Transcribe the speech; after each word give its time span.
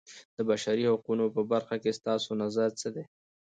د 0.37 0.37
بشري 0.49 0.83
حقونو 0.91 1.25
په 1.35 1.41
برخه 1.51 1.75
کې 1.83 1.97
ستاسو 1.99 2.29
نظر 2.43 2.69
څه 2.79 2.87
دی. 2.95 3.05